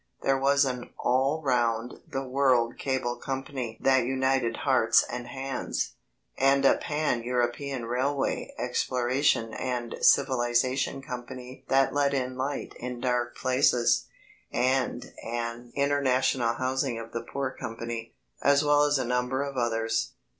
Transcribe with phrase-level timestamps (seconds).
[0.23, 5.93] There was an "All Round the World Cable Company" that united hearts and hands,
[6.35, 13.35] and a "Pan European Railway, Exploration, and Civilisation Company" that let in light in dark
[13.37, 14.07] places,
[14.51, 20.13] and an "International Housing of the Poor Company," as well as a number of others.